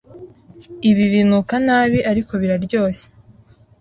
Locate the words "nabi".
1.67-1.99